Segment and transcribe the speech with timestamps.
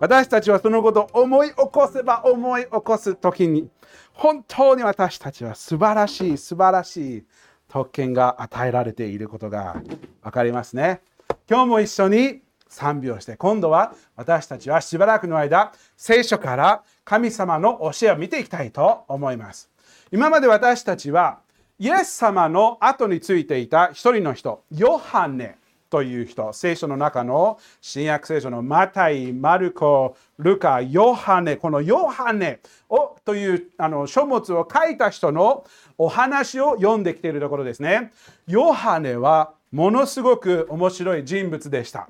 [0.00, 3.68] 私たちはそのことを思い起こせば思い起こす時に
[4.12, 7.24] 本当に私たちは素晴らしい素晴らしい
[7.68, 9.82] 特権が与えられていることが
[10.22, 11.00] 分かりますね。
[11.48, 19.70] 今日も一緒に賛美をして今度は私たちはしばらくの間聖書から神様の教えを見ていきたいと思います。
[20.12, 21.40] 今まで私たちは
[21.78, 25.56] イエス様の後についていた一人の人ヨハネ。
[25.94, 35.64] という人聖書の中の新約聖書のマタイ、マルコ、ルカ、ヨハネこのヨハネをというあの書物を書いた人の
[35.96, 38.10] お話を読んできているところですね。
[38.48, 42.08] ヨハネはものすごく面白い人物でした。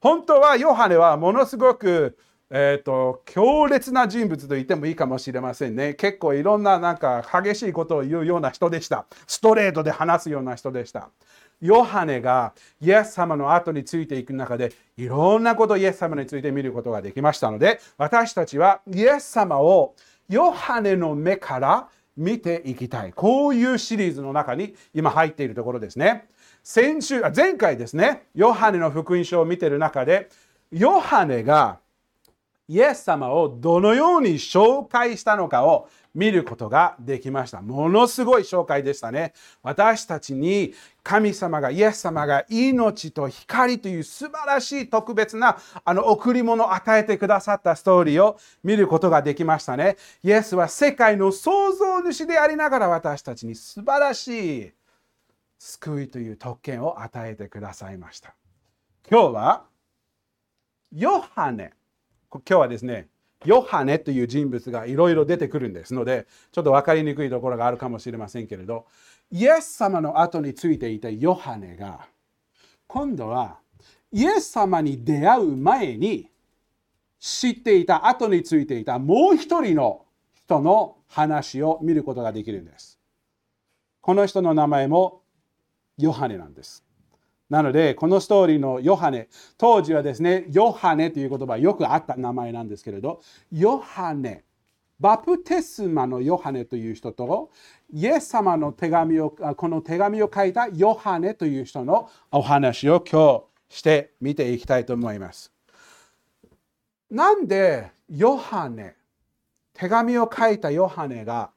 [0.00, 2.16] 本当はヨハネはものすごく
[2.48, 5.94] えーと、強烈な人物と言ってもいいかもしれませんね。
[5.94, 9.06] 結構いろんななんか激しいことを言うような人でした。
[9.26, 11.10] ストレートで話すような人でした。
[11.60, 19.94] ヨハネがイエス様の後についていく中でいろんなことをイエス様について見ることができましたので私たちはイエス様を
[20.28, 23.12] ヨハネの目から見ていきたい。
[23.12, 26.28] こういうシリーズの中に今入っているところですね。
[26.62, 30.30] 先週前回ですねヨハネの福音書を見ている中で
[30.72, 31.78] ヨハネが
[32.68, 37.60] イエス様をどのように紹介したのかを見ることができました。
[37.60, 39.34] ものすごい紹介でしたね。
[39.62, 40.72] 私たちに
[41.02, 49.96] 神様が、イエス様が命と光という素晴らしい特別なあの贈り物を与えてくださったストーリーを見ることができましたね。
[50.24, 54.72] イエスは世界の創造主でありながら私たちに素晴らしい
[55.58, 58.34] 救いという特権を与えてくださいました。
[59.08, 59.64] 今日は
[60.90, 61.75] ヨハネ
[62.48, 63.08] 今日はですね
[63.44, 68.86] ヨハネという人物がいろいろ出てくるんですのでちょっと分かりにくいところがあるかもしれませんけれど
[69.30, 72.06] イエス様の後についていたヨハネが
[72.86, 73.58] 今度は
[74.12, 76.30] イエス様に出会う前に
[77.18, 80.04] 知っていた後についていたもう一人の
[80.34, 83.00] 人の話を見ることができるんです。
[84.00, 85.22] この人の名前も
[85.98, 86.85] ヨハネなんです。
[87.48, 93.20] なので、このストーリーのヨハネ、当時はですね、ヨハネという言葉よくあった名前なんですけれど、
[93.52, 94.44] ヨハネ、
[94.98, 97.50] バプテスマのヨハネという人と、
[97.92, 105.52] イエス様の手紙を、この手紙を書いたヨハネという人のお話を今日して見ていきたいと思います。
[107.08, 108.96] なんでヨハネ、
[109.74, 111.50] 手紙を書いたヨハネが、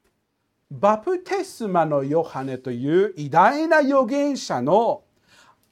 [0.70, 5.02] バプテスマのヨハネという偉大な預言者の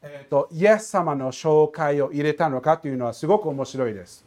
[0.03, 4.25] えーと、イエス様の紹介を入れたのかというのはすごく面白いです。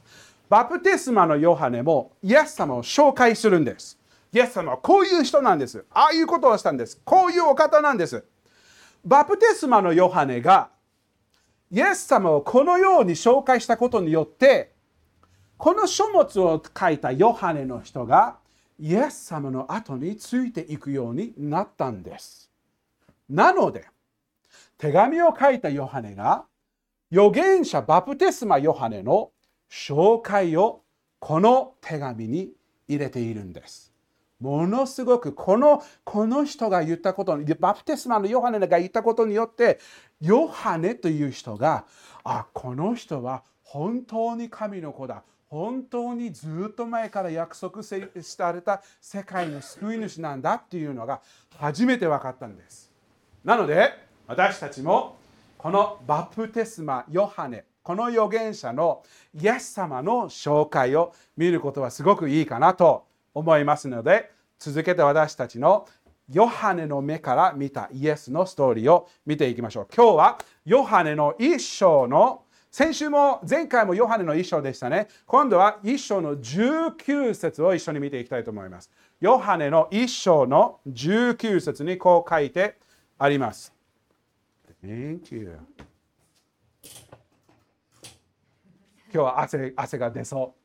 [0.50, 3.98] バプテスマのヨハネもイエス様を紹介するんです。
[4.34, 5.86] イエス様はこういう人なんです。
[5.92, 7.00] ああいうことをしたんです。
[7.06, 8.26] こういうお方なんです。
[9.06, 10.70] バプテスマのヨハネが
[11.72, 14.74] イエス様をこのように紹介したことによって
[15.58, 18.38] この書物を書いたヨハネの人が
[18.78, 22.52] イエス様の後についていくようになったんです。
[23.30, 23.86] なので
[24.82, 26.46] 手紙を書いたヨハネが
[27.12, 29.30] 預言者バプテスマヨハネの
[29.70, 30.82] 紹介を
[31.20, 32.50] この手紙に
[32.88, 33.94] 入れているんです。
[34.40, 39.80] ものすごくこのこの人が言ったことにバプテスマのヨハネが言ったことによって
[40.20, 41.86] ヨハネという人が
[42.24, 47.98] あこの人は本当に神の子だ本当にずっと前から約束さ
[48.52, 51.22] れた世界の救い主なんだっていうのが
[51.60, 52.92] 初めて分かったんです。
[53.44, 55.18] なので私たちも
[55.58, 59.04] このバプテスマヨハネこの預言者の
[59.38, 65.86] イエス様の紹介を見ることはすごくいいかなと思いますので続けて私たちの
[66.32, 69.88] ヨハネの目から見たイエスのストーリーを見ていきましょう。
[69.94, 75.10] 今日はヨハネの一章の先週も前回もヨハネの一章でしたね。
[75.26, 78.90] 今度は一章の19節を一緒に見ていきたいと思います。
[79.20, 82.78] ヨハネの一章の19節にこう書いて
[83.20, 83.81] あります。
[84.84, 85.60] Thank you.
[86.84, 90.56] 今日は汗汗が出そ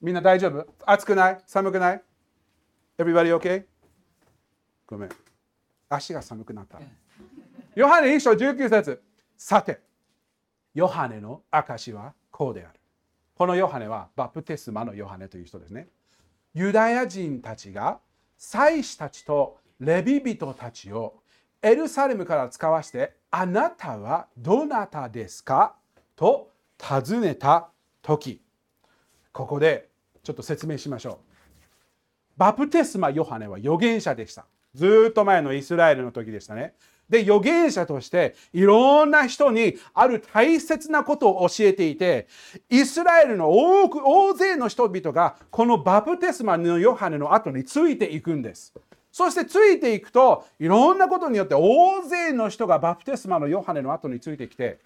[0.00, 0.04] う。
[0.04, 0.66] みんな大丈夫？
[0.86, 1.40] 暑くない？
[1.46, 2.02] 寒くない
[2.98, 3.64] ?Everybody OK?
[4.86, 5.08] ごめん。
[5.88, 6.78] 足が寒くなった。
[7.74, 9.02] ヨハネ一章19節
[9.36, 9.80] さて、
[10.74, 12.78] ヨハネの証はこうである。
[13.34, 15.88] このヨハネはバプテスマのヨハネという人ですね。
[16.54, 17.98] ユダヤ人たちが
[18.36, 21.21] 祭司たちとレビ人たちを
[21.62, 25.76] エルサレムから使わしてあなたはどなたですか？
[26.16, 27.68] と尋ねた
[28.02, 28.40] 時
[29.32, 29.88] ここで
[30.24, 31.16] ちょっと説明しましょう。
[32.36, 34.44] バプテスマ・ヨハネは預言者でした。
[34.74, 36.74] ずっと前のイスラエルの時でしたね。
[37.08, 42.26] で、預言者としていろんな人にある大切なことを教えていて、
[42.70, 48.72] イスラエルの多く、大勢の人々がこのバプテスマのヨハネの後についていくんです。
[49.12, 54.80] そしてついていくと、いろんなことによって大勢の人がバプテスマのヨハネの後についてきて、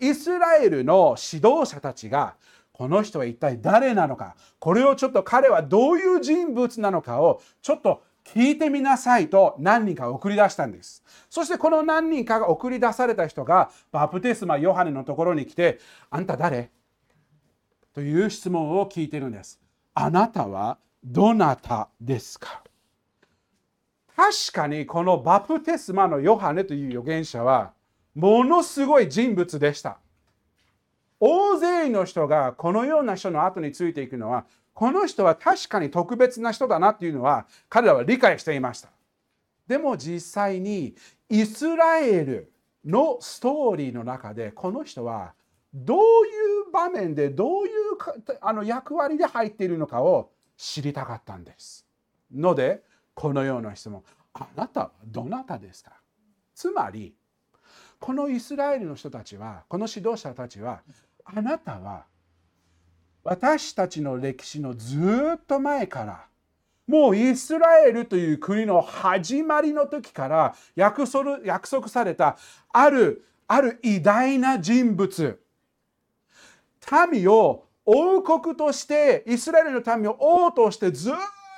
[0.00, 2.36] イスラエルの指導者たちが
[2.72, 11.02] この人は一体誰なのかこれをちょっと彼はどういう人物なのかをちょっと聞いてみなさいと何人か送り出したんです。
[11.28, 16.70] そしてこの何人かが送り出された人がバプテスマヨハネのところに来てあんた誰？
[17.92, 19.60] という質問を聞いてるんです
[19.94, 22.61] あなたはどなたですか？
[24.16, 27.72] 確かにこのバプテスマのヨハネという預言者は
[28.14, 29.98] ものすごい人物でした。
[31.18, 34.44] 大勢の人がこのような人の後についていくのは
[34.74, 38.88] この人は確かに特別な人だなっていうのは彼らは理解していました。
[39.66, 40.94] でも実際に
[41.28, 42.52] イスラエル
[42.84, 45.34] のストーリーの中でこの人は
[45.72, 46.00] どうい
[46.68, 47.72] う場面でどういう
[48.40, 51.86] あの役割で入っているのかを知りたかったんです。
[52.34, 52.82] ので
[53.14, 54.02] このような質問。
[54.34, 55.92] あなたはどなたですか？
[56.54, 57.14] つまり
[57.98, 60.80] このイスラエルの人たちはこの指導者たちは
[61.24, 62.04] あなたは
[63.22, 64.98] 私たちの歴史のず
[65.36, 66.24] っと前から
[66.86, 72.36] もうイスラエルという国の始まりの時から約束された
[72.72, 75.40] あるある偉大な人物。
[77.12, 81.14] 民を王国としてイスラエルの民を王としてずっ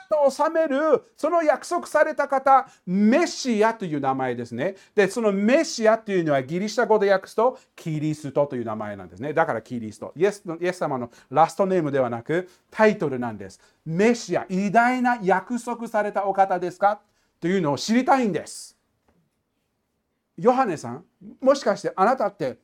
[0.09, 4.77] と治めるその約束された方メシアという名前ですね。
[4.95, 9.33] でそのメシアというのはギリシャ語で訳すとキリストという名前なんですね。
[9.33, 10.13] だからキリスト。
[10.17, 13.61] イエスイエス様のラストネームではなくタイトルなんです。
[13.85, 17.01] メシア偉大な約束されたお方ですか？
[17.41, 18.77] というのを知りたいんです。
[20.37, 21.05] ヨハネさん
[21.41, 22.59] もしかしてあなたって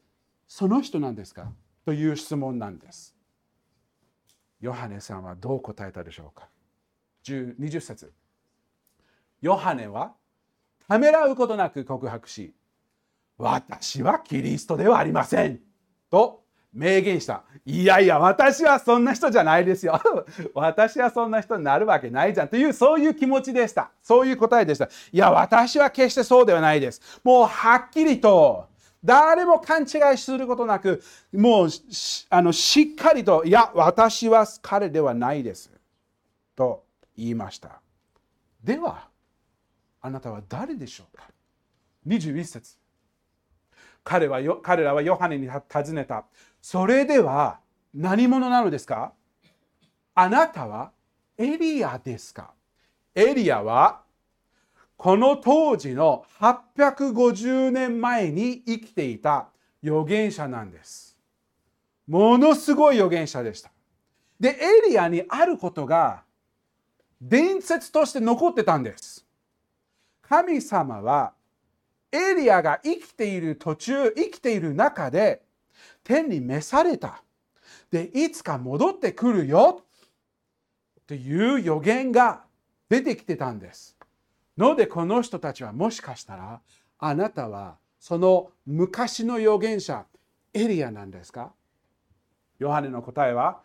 [0.48, 1.52] その人なんですか？
[1.84, 3.14] という質問なんです。
[4.60, 6.48] ヨハネさんはどう答えたでしょうか？
[7.24, 8.12] 20節。
[9.40, 10.12] ヨハネは
[10.88, 12.52] ためらうことなく告白し
[13.38, 15.60] 私はキリストではありません。
[16.10, 17.42] と明言した。
[17.64, 20.00] いやいや私はそんな人じゃないですよ。
[20.54, 22.48] 私はそんな人になるわけないじゃん。
[22.48, 23.90] というそういう気持ちでした。
[24.02, 24.88] そういう答えでした。
[25.10, 27.00] いや私は決してそうではないです。
[27.24, 28.68] もうはっきりと
[29.02, 31.02] 誰も勘違いすることなく
[31.32, 31.68] もう
[32.28, 35.70] あのしっかりといや私は彼ではないです。
[36.54, 36.84] と
[37.20, 37.80] 言いました。
[38.64, 39.08] では
[40.00, 41.24] あなたは誰でしょうか
[42.06, 42.78] ？21節。
[44.02, 46.24] 彼はよ彼らはヨハネに尋ねた。
[46.62, 47.60] それでは
[47.94, 49.12] 何者なのですか？
[50.14, 50.92] あなたは
[51.36, 52.52] エリアですか？
[53.14, 54.00] エリアは
[54.96, 59.48] この当時の850年前に生きていた
[59.82, 61.18] 預言者なんです。
[62.06, 63.70] ものすごい預言者でした。
[64.38, 66.22] で、エリアにあることが
[67.20, 69.24] 伝説として残ってたんです。
[70.22, 71.32] 神様は
[72.12, 75.42] エリアが生きている途中、生きている中で
[76.02, 77.22] 天に召された。
[77.90, 79.82] で、いつか戻ってくるよ
[81.06, 82.44] という予言が
[82.88, 83.96] 出てきてたんです。
[84.56, 86.60] のでこの人たちはもしかしたら
[86.98, 90.04] あなたはその昔の預言者
[90.52, 91.52] エリアなんですか？
[92.58, 93.62] ヨハネの答えは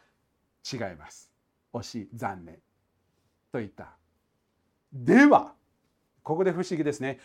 [0.71, 1.31] 違います。
[1.73, 2.57] 惜しい、残念。
[3.55, 3.93] と言った。
[4.91, 5.53] では、
[6.23, 7.19] ここで不思議ですね。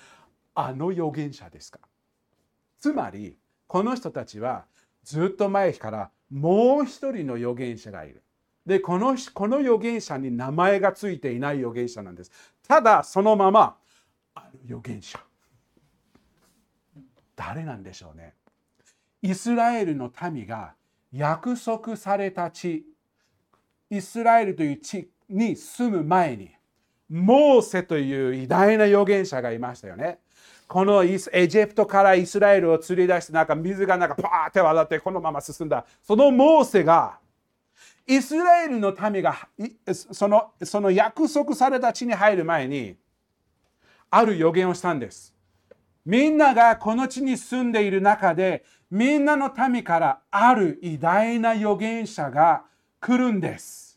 [0.54, 1.80] あの預言者ですか
[2.78, 4.64] つまり、この人たちは
[5.02, 8.22] ずっと前からもう一人の預言者がいる。
[8.64, 12.30] で、このこの預言者に名前がついていない預言者なんです。
[12.68, 13.76] ただ、そのまま、
[14.34, 15.18] あの預言者。
[17.34, 18.34] 誰なんでしょうね。
[19.22, 20.74] イスラエルの民が
[21.10, 22.84] 約束された地、
[23.88, 26.50] イスラエルという地に住む前に
[27.08, 30.18] モーセという偉大な預言者がいましたよね。
[30.68, 37.18] このエジプトからイスラエルを釣り出してなんか水がなんかパーって渡ってこのまま進んだそのモーセが
[38.06, 39.48] イスラエルの民が
[39.92, 42.96] そのその約束された地に入る前に
[44.10, 45.34] ある予言をしたんです。
[46.06, 52.64] みんながこの地に住んでいる中でみんなの民からある偉大な預言者が
[53.00, 53.89] 来るんです。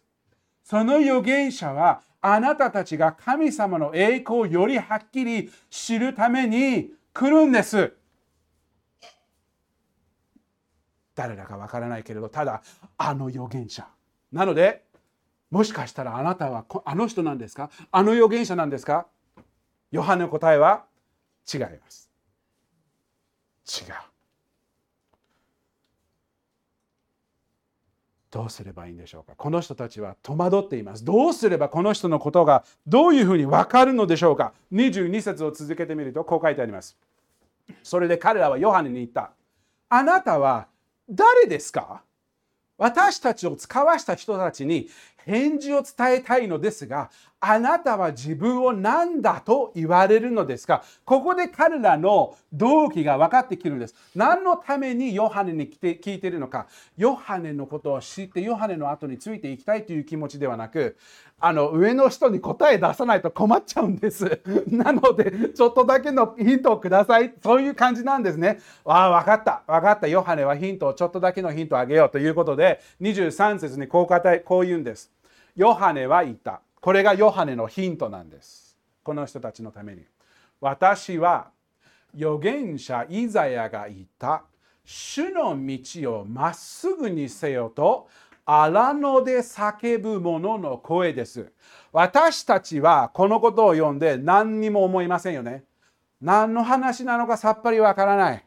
[0.74, 7.94] その預言者はあなたたちが神様の栄光をよりはっきり知るために来るんです。
[11.14, 12.64] 誰だかわからないけれど、ただ
[12.98, 13.88] あの預言者。
[14.32, 14.84] なので、
[15.52, 17.70] もしかしたらあなたはこあの人なんですか？
[17.92, 19.06] あの預言者なんですか？
[19.92, 20.86] ヨハネの答えは
[21.54, 22.10] 違います。
[23.68, 23.94] 違う。
[28.34, 29.34] どうすればいいんでしょうか？
[29.38, 31.06] この人たちは戸惑っています。
[31.06, 36.98] どうすればこの人のことがどういうふうに分かるのでしょうか ?22 節を続けてみるとこう書いてあります。
[37.84, 39.34] それで彼らはヨハネに言った。
[39.88, 40.66] あなたは
[41.08, 42.02] 誰ですか？
[42.80, 44.90] 私たちを使わした人たちに
[45.26, 47.10] 返事を伝えたいのですが、
[47.46, 50.82] あなたは自分を何だと言われるのですか？
[51.04, 53.96] ここで彼らの動機が分かってくるんです。
[54.16, 60.96] 何のためにヨハネに来て聞いているのか、ヨハネのことを知って、ヨハネの後についていきたいという気持ちではなく、
[61.38, 64.40] あの上の人に答え出さないと困っちゃうんです。
[64.68, 67.34] なので、ちょっとだけのヒントをください。
[67.44, 68.60] そういう感じなんですね。
[68.86, 69.64] ああ、分かった。
[69.68, 70.08] 分かった。
[70.08, 75.13] ヨハネはヒントを、ちょっとだけのヒントをあげようということで、23節にこう語りこう言うんです。
[75.56, 76.62] ヨハネは言った。
[76.82, 78.78] これがヨハネのヒントなんです。
[79.04, 80.04] この人たちのために。
[80.60, 81.52] 私は
[82.16, 84.44] 預言者イザヤが言った。
[84.86, 88.10] 主の道をまっすぐにせよと
[88.46, 91.52] 荒野で叫ぶ者の声です。
[91.92, 95.64] 私たちはこのことを読んで何にも思いませんよね。
[96.22, 98.46] 何の話なのかさっぱりわからない。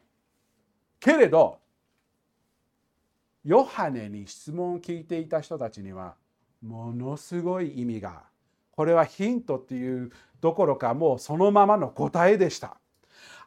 [1.00, 1.58] けれど、
[3.44, 6.14] ヨハネに質問を聞いていた人たちには
[6.62, 8.22] ものすごい意味が
[8.72, 12.76] これはヒントっていうどころかもうそのままの答えでした。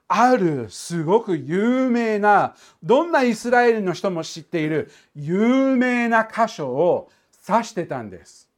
[0.08, 7.12] あるすごく有名などんなイスラエルの人も知っている有名な箇所を
[7.48, 8.50] 指してたんです。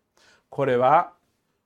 [0.49, 1.11] これは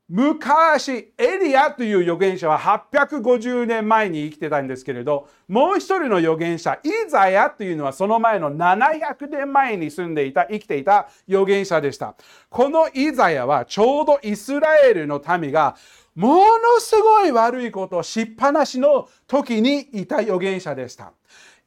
[0.07, 12.15] 昔エリアという預言者は850年前に生きてたんですけれどもう一人の預言者イザヤというのはその前の700年前に住んでいた生きていた預言者でした。
[12.49, 15.75] このイザヤはちょうどイスラエルの民が
[16.13, 21.13] ものすごい悪いことをしっぱなしの時にいた預言者でした。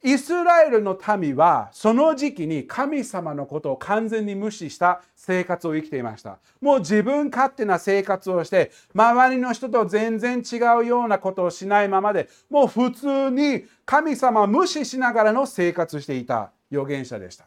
[0.02, 6.38] イスラエルの民はその時期に神様のことを完全に無視した生活を生きていました。
[6.60, 17.46] もう自分勝手な生活をして周りの人と全然違うようなことをしないままでもう普通に神様を無視しながらの生活していた預言者でした。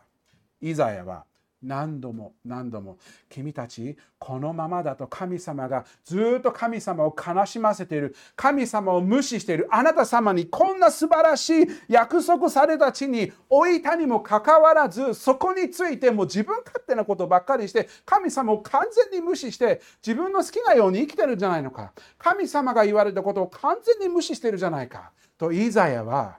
[0.60, 1.24] イザヤは
[1.64, 2.98] 何度も何度も
[3.30, 8.16] 君たちこのままだと神様がずっと神様を悲しませている。
[8.36, 9.68] 神様を無視している。
[9.72, 21.94] あなた様にこんな素晴らしい約束された地に置いたにもかかわらずそこについても自分勝手なことばっかりして神様を完全に無視して自分の好きなように生きてるんじゃないのか。
[22.18, 25.12] 神様が言われたことを完全に無視してるじゃないか。
[25.38, 26.38] とイザヤは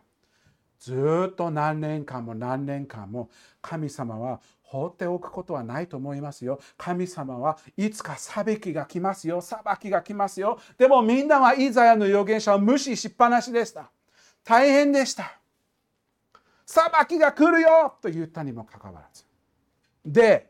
[0.79, 4.41] ずっと何年間も何年間も神様は
[4.73, 6.59] 放っておくことはないと思いますよ。
[6.79, 9.43] 神様はいつか裁きが来ますよ。
[9.43, 10.59] 裁きが来ますよ。
[10.79, 13.91] でもみんなはイザヤの預言者を無視しっぱなしでした。
[14.43, 15.39] 大変でした。
[16.65, 19.25] 裁きが来るよと言ったにもかかわらず。
[20.07, 20.49] で、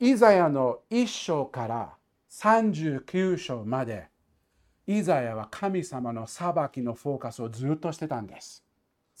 [0.00, 1.92] イザヤの1章から
[2.30, 4.08] 39章まで、
[4.86, 8.64] イザヤは神様の裁きのフォーカスをずっとしてたんです。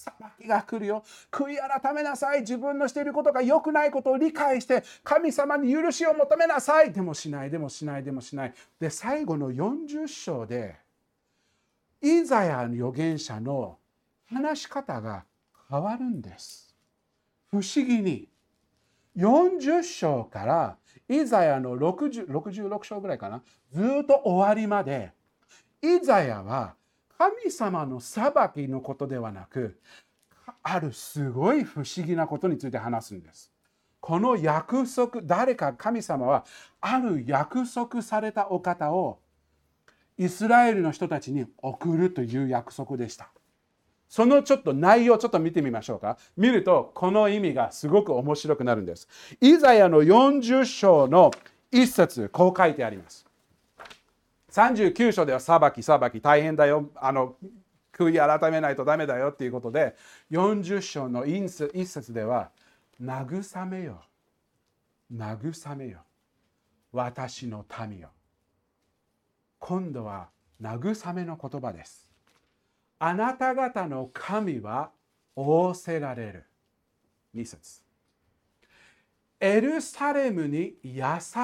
[0.02, 1.04] 裁きが来るよ。
[1.30, 2.40] 悔い改めなさい。
[2.40, 6.92] 自分のしていることが良くないことを理解して、神様に許しを求めなさい。
[6.92, 8.54] でもしない、でもしない、でもしない。
[8.80, 10.76] で、最後の40章で、
[12.00, 13.78] イザヤの預言者の
[14.26, 15.24] 話し方が
[15.70, 16.74] 変わるんです。
[17.48, 18.28] 不思議に。
[19.16, 23.42] 40章からイザヤの60 66章ぐらいかな。
[23.70, 25.12] ずっと終わりまで、
[25.82, 26.74] イザヤは
[27.18, 29.78] 神様の裁きのことではなく、
[30.62, 33.52] あるすごい不思議なことについて話すんです。
[34.00, 36.44] この約束、誰か神様は
[36.80, 39.20] ある約束されたお方を
[40.18, 43.30] イスラエルの人たちに送るという約束でした。
[44.08, 46.18] そのちょっと内容をちょっと見てみましょうか。
[46.36, 49.08] 見るとこの意味がすごく面白くなるんです。
[49.40, 51.30] イザヤの40章の
[51.70, 53.24] 一節こう書いてあります。
[54.52, 56.90] 39章では裁き裁き大変だよ。
[56.96, 57.36] あの
[57.92, 59.96] 悔い改めないとダメだよっていうことで
[60.30, 62.50] 40章の一節では
[63.02, 64.02] 慰めよ。
[65.14, 66.00] 慰めよ。
[66.92, 68.10] 私の民よ。
[69.58, 70.28] 今度は
[70.60, 72.10] 慰めの言葉です。
[72.98, 74.90] あなた方の神は
[75.34, 76.44] 仰せられる。
[77.34, 77.81] 2節。
[79.44, 81.02] エルサレムに優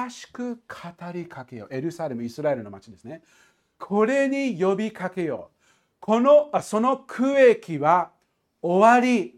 [0.09, 0.61] しく語
[1.13, 1.75] りかけよう。
[1.75, 3.21] エルサレム、イスラエルの町ですね。
[3.77, 5.65] これに呼びかけよう。
[5.99, 8.11] この、その区域は
[8.61, 9.35] 終わり。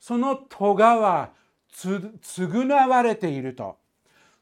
[0.00, 1.32] その咎は
[1.70, 3.76] 償われていると。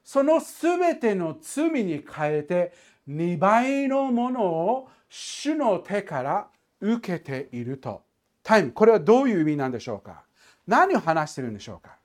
[0.05, 2.73] そのすべての罪に変えて
[3.09, 6.47] 2倍のものを主の手から
[6.81, 8.03] 受けていると。
[8.45, 10.23] タイム、これはどういう意味なんでしょうか？
[10.65, 11.97] 何を話してるんでしょうか？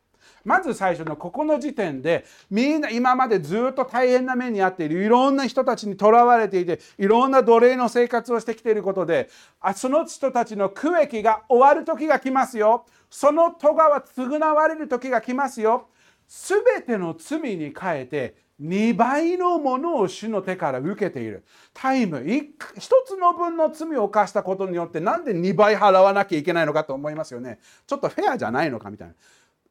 [0.43, 9.29] まず最初のここの時点でみんな今までずっと大変な目に遭っているいろんな人たちにとらわれていていろんな奴隷の生活をしてきていることで
[9.61, 15.87] あその人たちの区域が終わる時が来ますよその戸がは償われる時が来ますよ
[16.27, 21.43] すべての罪に変えて2倍のものを主の手から受けている。
[21.73, 27.59] タイム、一つの分の罪を犯したことによってなんで2倍払わなきゃいけないのかと思いますよね。
[27.87, 29.15] ちょっとフェアじゃないのかみたいな。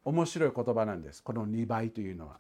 [0.05, 1.23] 面白い言葉なんです。
[1.23, 2.39] この2倍というのは。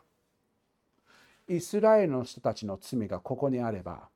[1.48, 4.08] イスラエルの人たちの罪がここにあれば、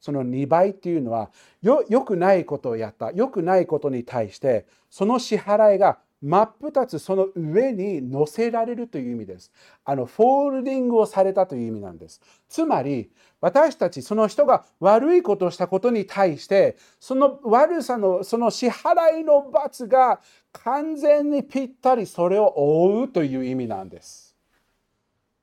[0.00, 1.30] その2倍っていうのは
[1.62, 9.52] よ、よくないことをやった、よくないことに対して、その支払いが真っ二つその上に乗せられるという意味です。
[9.84, 12.20] あの、フォールディングをされたという意味なんです。
[12.48, 20.20] つまり、私たち、その人が悪いことをしたことに対して、その悪さの、その支払いの罰が
[20.52, 24.34] 完全にぴったりそれを覆うという意味なんです。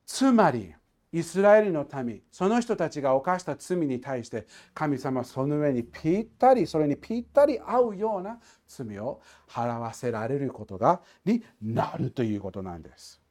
[0.06, 0.74] つまり、
[1.14, 13.22] イスラエルの民、その人たちが犯した罪に対して、神様はその上にぴったり、それにぴったり合うような罪を払わせられることがになるということなんです。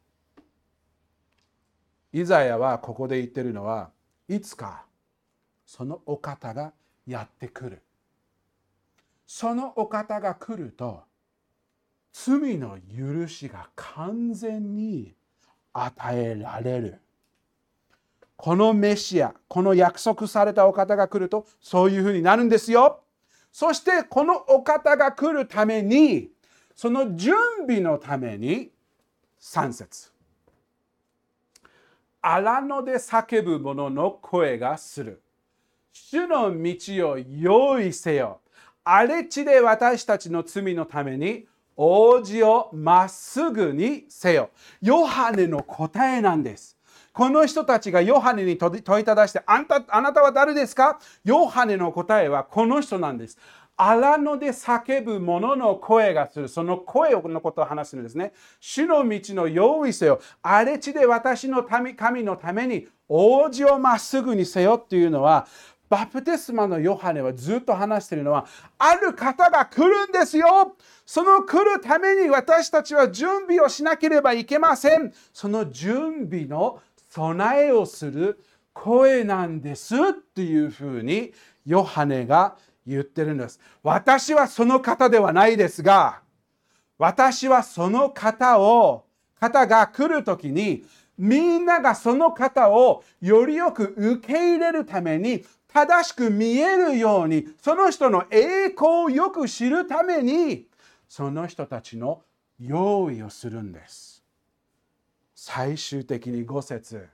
[2.12, 3.90] イザヤはここで言ってるのは
[4.28, 4.84] いつか
[5.66, 6.72] そのお方が
[7.04, 7.82] やってくる。
[9.26, 11.02] そのお方が来ると
[12.12, 15.16] 罪の許しが完全に
[15.72, 17.00] 与えられる。
[18.42, 22.98] このメシア、この約束されたお方が来ると、そういうふうになるんですよ。
[23.52, 26.28] そして、このお方が来るために、
[26.74, 27.36] その準
[27.68, 28.72] 備のために、
[29.40, 30.10] 3節
[32.20, 35.22] 荒野で叫ぶ者の声がする。
[35.92, 38.40] 主の道を用意せよ。
[38.82, 44.50] 荒れ地で私たちの罪のために王子をまっすぐにせよ。
[44.80, 46.76] ヨハネの答えなんです。
[47.12, 50.98] この人たちがヨハネに問いただしてあんた、あなたは誰ですか？
[51.24, 53.38] ヨハネの答えはこの人なんです。
[53.76, 56.48] 荒野で叫ぶ者の声がする。
[56.48, 58.32] その声のことを話すんですね。
[58.60, 60.20] 主の道の用意せよ。
[60.42, 65.46] 荒れ地で私の民神のために王子をまっすぐにせよっていうのは、
[65.88, 68.46] バプテスマのヨハネはずっと話しているのは、
[68.78, 70.76] ある方が来るんですよ。
[71.04, 75.12] その来るために私たちは準備をしなければいけません。
[75.32, 76.80] その準備の
[77.12, 81.32] 備えをする声なんですっていうふうに
[81.66, 83.60] ヨハネが言ってるんです。
[83.82, 86.22] 私はその方ではないですが、
[86.96, 89.04] 私はその方を、
[89.38, 90.84] 方が来る時に、
[91.18, 100.66] みんながその方をよりよく受け入れるために、正しく見えるように、その人の栄光をよく知るために、
[101.08, 102.22] その人たちの
[102.58, 104.11] 用意をするんです。
[105.44, 107.08] 最終的に5節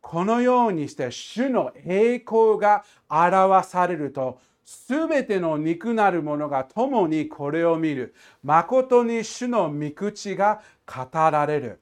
[0.00, 8.14] このようにして主の栄光が表されるとすべての肉なる者が共にこれを見る。
[8.42, 11.80] 誠に主の御口が語られる。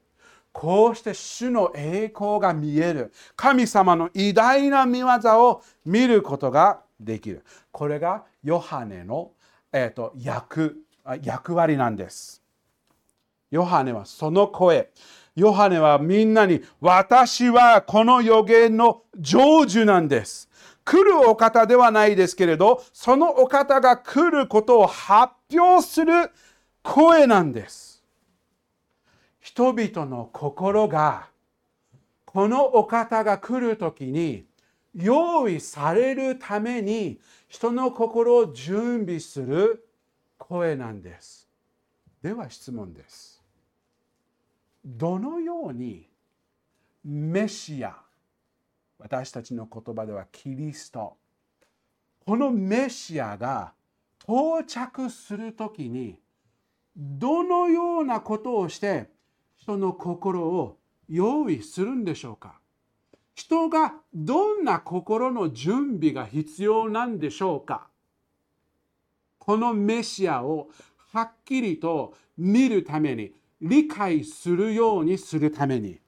[0.51, 3.13] こうして主の栄光が見える。
[3.37, 7.45] 神様の偉大な見業を見ることができる。
[7.71, 9.31] これがヨハネの、
[9.71, 10.83] えーと、役
[11.21, 12.43] 役割なんです。
[13.51, 14.91] ヨハネはその声。
[15.35, 20.49] ヨハネはみんなに、私はこの予言の成就なんです。
[20.83, 26.31] 来るお方ではないですけれど、そのお方が来ることを発表する
[26.81, 28.03] 声なんです。
[29.39, 31.27] 人々の心が、
[32.25, 34.45] このお方が来るときに、
[34.95, 39.87] 用意されるために、人の心を準備する
[40.37, 41.47] 声なんです。
[42.21, 43.36] では質問です。
[44.89, 46.07] どのように
[47.03, 47.97] メシア
[48.97, 51.17] 私たちの言葉ではキリスト
[52.25, 53.73] このメシアが
[54.23, 56.19] 到着するときに
[56.95, 59.09] どのようなことをして
[59.57, 60.77] 人の心を
[61.09, 62.59] 用意するんでしょうか。
[63.35, 67.87] 人がどんな心の準備が必要なんでしょうか。
[69.37, 70.69] このメシアを
[71.13, 75.99] はっきりと見るために理解するようにするために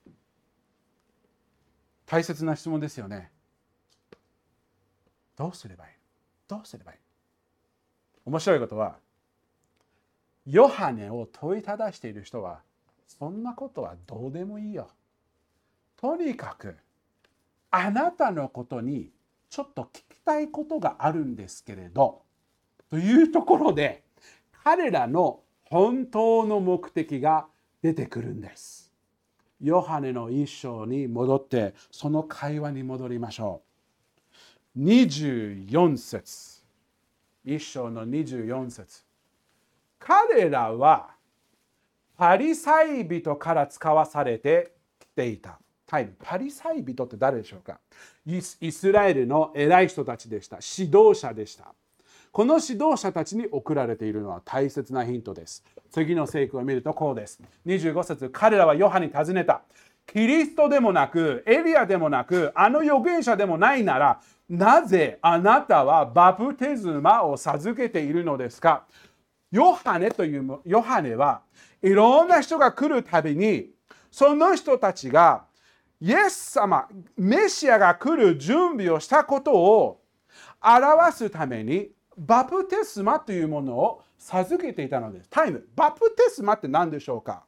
[2.05, 3.31] 大切な質問ですよね。
[5.35, 5.91] どうすればいい？
[6.47, 6.97] どうすればいい？
[8.25, 8.97] 面白いことは
[10.45, 12.61] ヨハネを問いただしている人は
[13.07, 14.89] そんなことはどうでもいいよ。
[15.97, 16.75] とにかく
[17.71, 19.11] あなたのことに
[19.49, 22.21] ちょっと聞きたいことがあるんですけれど
[22.89, 24.03] というところで
[24.63, 27.47] 彼らの本当の目的が
[27.81, 28.91] 出てくるんです。
[29.61, 33.61] ヨハネの一章に戻ってその会話に戻りましょ
[34.75, 34.79] う。
[34.79, 36.63] 24節
[37.43, 39.03] 一章の24節
[39.99, 41.11] 彼らは
[42.17, 45.59] パリサイ人から使わされてきていた。
[45.89, 47.79] はい、パリサイ人って誰でしょうか？
[48.25, 50.57] イスラエルの偉い人たちでした。
[50.57, 51.73] 指導者でした。
[52.31, 55.63] この指導者たちに送られているのは大切なヒントです。
[55.91, 57.41] 次の聖句を見るとこうです。
[57.65, 59.61] 25節彼らはヨハに尋ねた。
[60.05, 68.85] キリストでもなく、エリアでもなく、あの預言者でもないなら、なぜあなたはバプテズマを授けているのですか？
[69.51, 71.41] ヨハネというヨハネは
[71.81, 73.69] いろんな人が来るたびに
[74.11, 75.45] その人たちが
[76.01, 76.87] イエス様
[77.17, 80.01] メシアが来る準備をしたことを
[80.61, 81.89] 表すために
[82.19, 85.29] バプテスマというものを授けていたのです。
[85.29, 87.45] タイム、バプテスマって何でしょうか？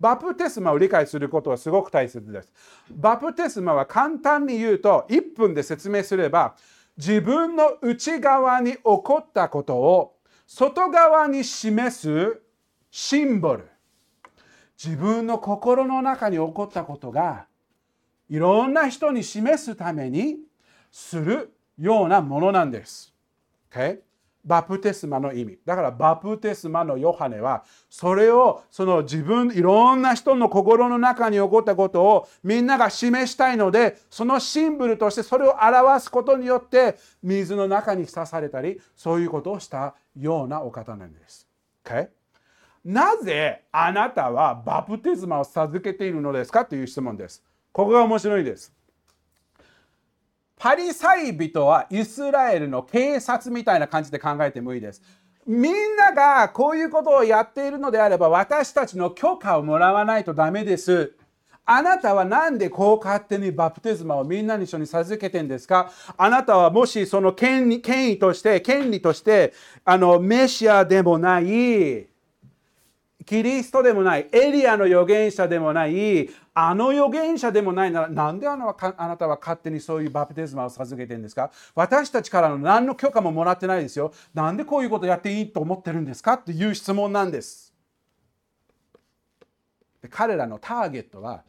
[0.00, 2.52] バプテスマを理解することはすごく大切です。
[2.90, 6.56] バプテスマは簡単に言うと1分で説明すれば
[6.96, 12.40] 自分の内側に起こったことを外側に示す
[12.90, 13.68] シンボル。
[14.82, 17.46] 自分の心の中に起こったことが
[18.28, 20.38] いろんな人に示すために
[20.90, 23.14] するようなものなんです。
[23.70, 23.98] Okay?
[24.48, 25.58] バプテスマの意味。
[25.66, 41.46] だからバプテスマのヨハネはそれをその自分いろんな人の心の中に起こったことをみんなが示したいのでそのシンボルとしてそれを表すことによって水の中に刺されたりそういうことをしたようなお方なんです。
[41.84, 42.08] Okay?
[42.84, 46.64] なぜあなたはバプテスマを授けているのですか？
[46.64, 47.44] という質問です。
[47.70, 48.72] ここが面白いです。
[50.58, 55.02] パリサイ人はイスラエルの警察みたいな感じで考えてもいいです。
[55.46, 61.14] みんながこういうことをやっているのであれば私たちの許可をもらわないとダメです。
[61.70, 65.90] あなたは何でこう勝手にバプテスマをみんなに一緒に授けてんですか？
[66.16, 69.52] あなたはもしその権威権威として、権利として、
[69.84, 72.06] あの、メシアでもない、
[73.28, 81.50] キリストでもない、エリアの預言者でもない、あの預言者でもないなら、なんであのあなたは勝手にそういうバプテスマを授けてるんですか？
[81.74, 84.14] 私たちからの何の許可ももらってないですよ。
[84.32, 86.34] なんでこういうことやっていいと思ってるんですか？
[86.34, 87.74] っていう質問なんです。
[90.00, 91.44] で彼らのターゲットは、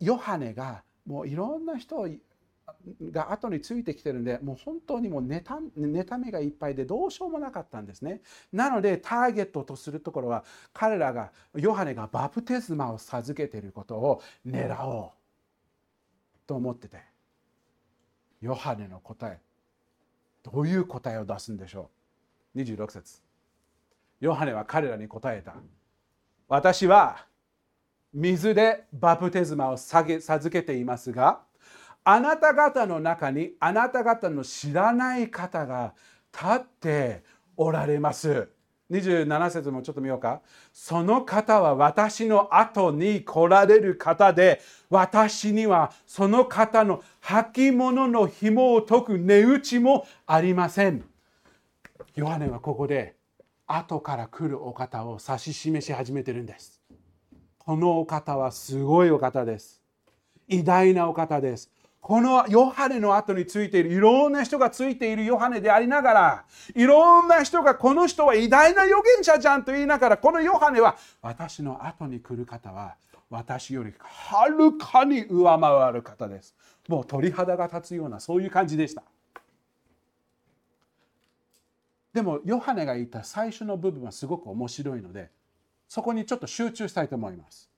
[0.00, 2.08] ヨハネがもういろんな人を
[3.10, 8.20] が後についてきてるんでもう本当にもう妬みがいっぱいでどうしようもなかったんですね。
[8.52, 15.10] なのでターゲットとするところは彼らがヨハネがバプテスマを授けていることを狙おう
[16.46, 16.98] と思ってて
[18.40, 19.40] ヨハネの答え
[20.42, 21.90] どういう答えを出すんでしょ
[22.54, 23.22] う？26節。
[24.20, 25.54] ヨハネは彼らに答えた。
[26.48, 27.26] 私は
[28.12, 31.42] 水でバプテスマを授けていますが
[32.04, 35.94] あなた方の中にあなた方の知らない方が
[36.32, 37.24] 立って
[37.56, 38.48] おられます。
[38.90, 40.40] 27節もちょっと見ようか。
[40.72, 51.04] その方は私の後に来られる方で、私にはその方の履物の紐を解く値打ちもありません。
[52.16, 53.14] ヨハネはここで
[53.66, 56.80] 後から来るお方を指し示し始めてるんです。
[57.58, 59.80] このお方はすごいお方です。
[60.48, 61.70] 偉大なお方です。
[62.00, 72.96] このヨハネの後についているいろんな人がついているヨハネでありながらいろんな人がこの人は偉大な預言者じゃんと言いながらこのヨハネは私の後に来る方は
[73.28, 76.54] 私よりはるかに上回る方です。
[76.88, 79.04] もう鳥肌が立つようなそういう感じでした。
[82.12, 85.30] でもヨハネが言った最初の部分はすごく面白いので
[85.86, 87.70] そこにちょっと集中したいと思います。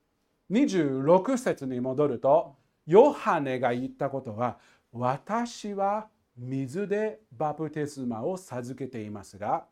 [0.50, 2.54] 26節に戻ると
[2.86, 4.58] ヨハネが言ったことは
[4.92, 9.64] 私は水でバプテスマを授けていますが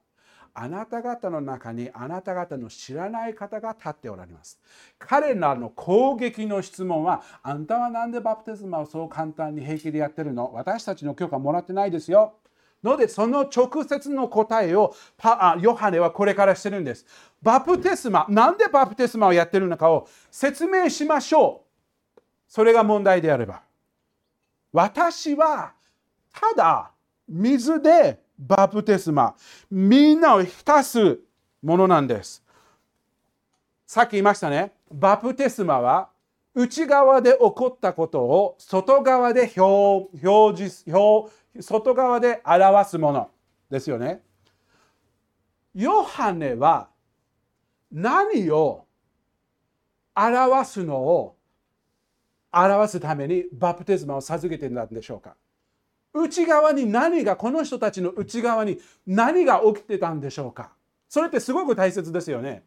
[0.53, 4.61] あなた方の中にあなた方の知らない方が立っておられます。
[4.99, 10.53] 彼らの攻撃の質問はあんたは何でバプテスマをそう簡単に平気でやってるの？
[10.53, 12.35] 私たちの許可もらってないですよ。
[12.83, 17.07] ので、その直接の答えをパヨハネはこれからしてるんです。
[17.43, 21.70] バプテスマ、なんでバプテスマをやってるのかを説明しましょう。
[22.51, 23.63] それが問題であれば。
[24.73, 25.73] 私は
[26.33, 26.91] ただ
[27.29, 29.37] 水でバプテスマ、
[29.71, 31.21] みんなを浸す
[31.63, 32.43] ものなんです。
[33.87, 34.73] さっき言いましたね。
[34.91, 36.11] バプテスマは
[36.53, 40.09] 内側で起こったことを外側で表
[40.57, 43.31] 示表外側で表すもの
[43.71, 44.23] ですよね。
[45.73, 46.89] ヨハネは
[47.93, 48.87] 何を
[50.17, 51.37] 表すのを
[52.53, 55.37] 表すためにバプテスマを授けてたんでしょうか？
[56.13, 60.73] 内側に何がこの人たちの内側に何が起きてたんでしょうか？
[61.09, 62.65] それってすごく大切ですよね。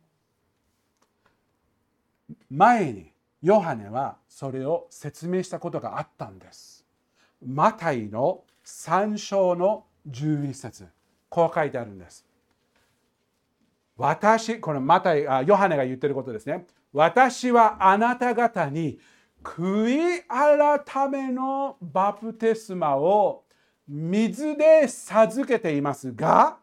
[2.49, 6.85] 前にヨハネはそれを説明したことがあったんです。
[7.45, 10.87] マタイの3章の11節
[11.27, 12.25] こう書いてあるんです。
[13.97, 16.65] 私、これマタイあヨハネが言ってることですね。
[16.93, 18.99] 私はあなた方に
[19.43, 23.43] 悔い改めのバプテスマを
[23.87, 26.57] 水で授けていますが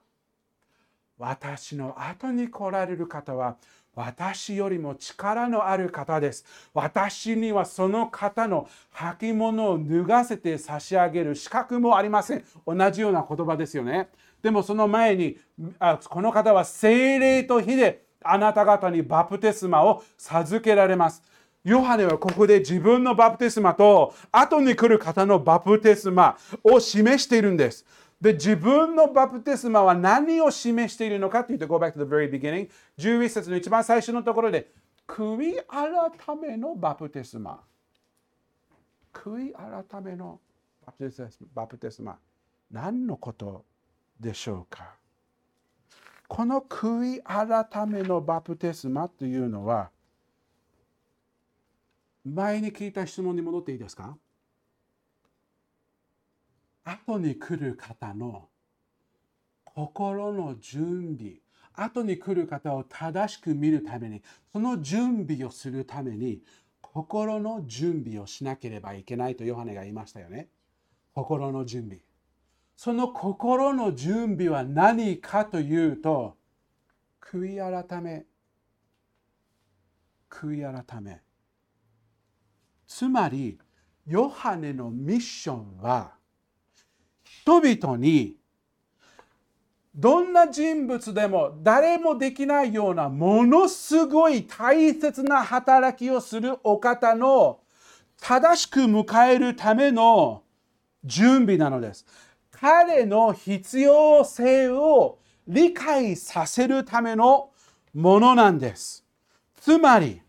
[1.19, 3.57] 私の後に来られる方は
[3.95, 6.47] 私よりも力のある方です。
[6.73, 12.45] 私にはその方の履物を脱がせて差し上げる資格もありません。
[12.67, 14.09] 同じような言葉ですよね。
[14.43, 15.37] でもその前に
[15.79, 21.23] あこの方は精霊と火であなた方にバプテスマを授けられます。
[21.63, 27.85] ヨハネはここで自分のバプテスマと後に来る方のバプテスマを示しているんです。
[28.21, 32.69] で、自分のバプテスマは何を示しているのかというと、go back to the very beginning。
[32.99, 34.71] 11節の一番最初のところで、
[35.07, 37.61] 悔い改めのバプテスマ。
[39.13, 40.39] 悔い改めの
[40.87, 41.29] バプテスマ。
[41.55, 42.19] バプテスマ
[42.71, 43.65] 何のこと
[44.19, 44.95] でしょうか？
[46.29, 49.91] この悔い改めのバプテスマというのは、
[52.25, 54.17] 前に聞いた質問に戻っていいですか？
[56.85, 58.49] 後に来る方の
[59.65, 61.37] 心の準備。
[61.73, 66.43] 後に来る方を正しく見るためにその準備をするために
[66.83, 70.49] 心の準備をしなければいけないとヨハネが言いましたよね。
[71.15, 72.01] 心の準備。
[72.77, 76.37] その心の準備は何かというと
[77.21, 78.27] 悔い改め。
[80.29, 81.23] 悔い改め。
[82.91, 83.57] つまり
[84.05, 86.11] ヨハネのミッションは
[87.23, 88.37] 人々に
[89.95, 97.61] どんな人物でも誰もできないようなものすごい大切な働きをするお方の
[98.21, 100.43] 正しく迎えるための
[101.05, 102.05] 準備なのです。
[102.51, 107.51] 彼の必要性を理解させるための
[107.95, 109.07] ものなんです。
[109.61, 110.21] つまり、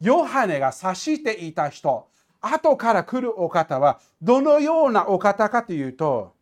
[0.00, 2.08] ヨハネが指していた人、
[2.40, 6.34] 後から来るお方はどのようなお方かというと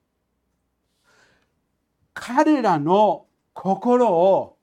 [2.13, 4.57] 彼らの心を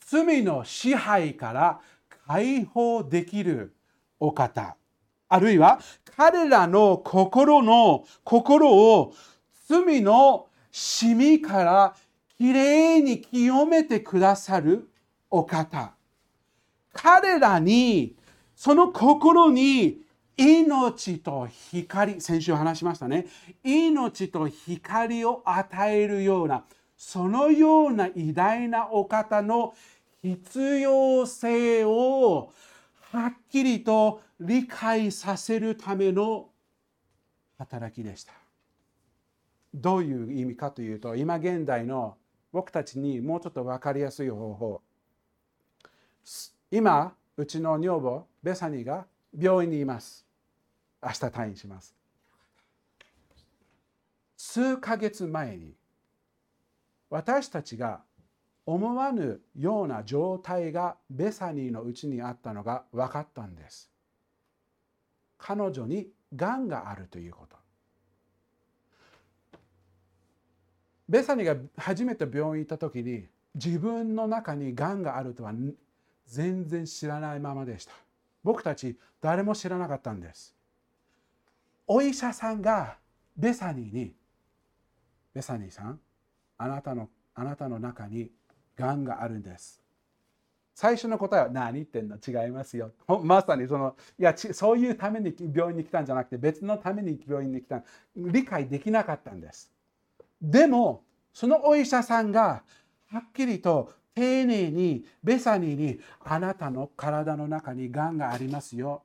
[0.00, 1.80] 罪の支配から
[2.26, 3.74] 解放できる
[4.18, 4.76] お方。
[5.28, 5.80] あるいは
[6.16, 9.14] 彼らの心の心を
[9.68, 11.96] 罪のシミから
[12.38, 14.88] きれいに清めてくださる
[15.28, 15.95] お方。
[16.96, 18.16] 彼らに
[18.54, 20.00] その心に
[20.36, 23.26] 命と光、先週話しましたね。
[23.62, 26.64] 命と光を与えるような、
[26.96, 29.74] そのような偉大なお方の
[30.22, 32.52] 必要性を
[33.12, 36.48] はっきりと理解させるための
[37.58, 38.32] 働きでした。
[39.74, 42.16] どういう意味かというと、今現代の
[42.52, 44.82] 僕たちにもうちょっと分かりやすい方法。
[46.70, 49.06] 今、うちの女房、ベサニーが
[49.38, 50.26] 病院にいます。
[51.02, 51.94] 明日退院します。
[54.36, 55.74] 数ヶ月前に
[57.10, 58.00] 私たちが
[58.64, 63.90] 思わぬような状態がベサニーのうちにあったのが分かったんです。
[65.38, 67.56] 彼女にがんがあるということ。
[71.08, 75.52] ベサニーが初めて病院に行った時に自分の中にがんがあるとは
[76.26, 77.92] 全然知らないままでした。
[78.42, 80.54] 僕たち誰も知らなかったんです。
[81.86, 82.96] お医者さんが
[83.36, 84.14] ベサニーに
[85.34, 86.00] 「ベサニーさん
[86.58, 88.30] あなたのあなたの中に
[88.76, 89.80] がんがあるんです」
[90.74, 92.16] 最初の答えは「何言ってんの？
[92.16, 97.82] 違いますよ」まさにそのいやそういうために病院に来たんじゃなくて別のために病院に来た。
[98.14, 99.72] 理解できなかったんです。
[100.40, 102.62] でもそのお医者さんが
[103.08, 109.02] はっきりと丁寧にベサニーにあなたの体の中にがんがありますよ。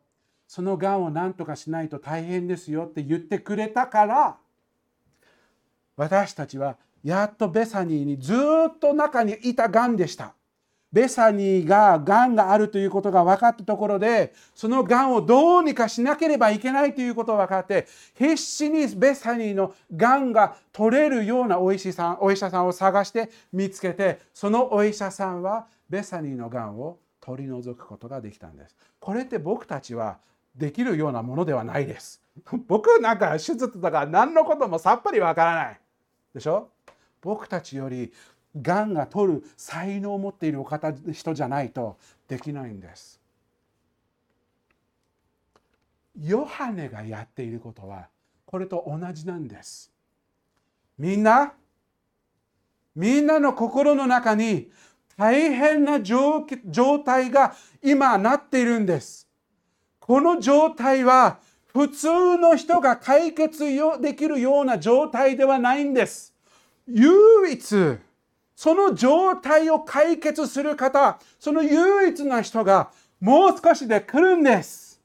[0.47, 4.37] そのがんを何とかしないと大変ですよって言ってくれたから
[5.95, 10.33] 私たちはやっとベサニーにずっと中にいたがんでした。
[10.91, 28.75] ベサニーががんがあるということが分かったところでそのがんをどうにかしなければいけないということが分かって必死にベサニーのがんが取れるようなお医者さんお医者さんを探して見つけてそのお医者さんはベサニーのがんを取り除くことができたんです。
[28.99, 30.17] これって僕たちは
[30.55, 32.21] できるようなものではないです。
[32.67, 35.79] 僕なんか手術とか何のこともさっぱりわからない。
[36.33, 36.69] でしょ？
[37.21, 38.11] 僕たちより
[38.59, 43.19] がんが取る才能を持っているお方人じゃないとできないんです。
[46.19, 48.07] ヨハネがやっていることは
[48.45, 49.91] これと同じなんです。
[50.97, 51.53] みんな
[52.95, 54.69] みんなの心の中に
[55.17, 56.45] 大変な状
[57.05, 59.27] 態が今なっているんです。
[59.99, 63.63] この状態は普通の人が解決
[64.01, 66.33] できるような状態ではないんです。
[66.87, 67.97] 唯一
[68.55, 75.01] その状態を解決する方、その唯一な人がもう少しで来るんです。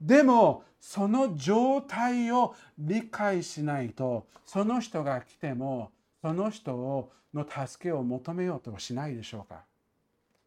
[0.00, 9.64] でも、その状態を理解しないと、その人が来ても、その人の助けを求めようとはしないでしょうか。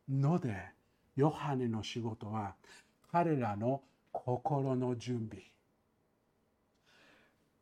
[0.08, 0.56] ので、
[1.16, 2.54] ヨハネの仕事は、
[3.12, 5.44] 彼らの心の準備。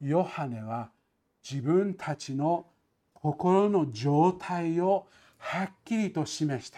[0.02, 0.90] ヨハネは
[1.50, 2.66] 自分たちの
[3.26, 5.08] 心の状態を
[5.40, 6.78] はっきりと示して。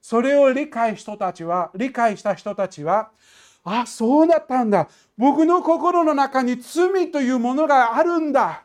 [0.00, 3.10] それを理解人たちは理解した人たちは
[3.64, 4.88] あそうだったんだ。
[5.18, 8.62] 僕の心の中に罪というものがあるんだ。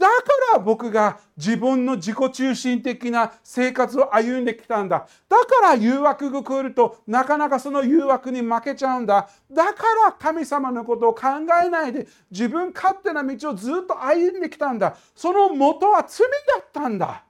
[0.00, 0.14] だか
[0.54, 5.06] ら僕が自分の自己中心的な生活を歩んできたんだ。
[5.28, 9.28] だから誘惑が来るとなかなかその誘惑に負けちゃうんだ。
[9.52, 11.22] だから神様のことを考
[11.62, 14.96] えないで自分勝手な道をずっと歩んできたんだ。
[15.14, 17.22] その元は罪だったんだ。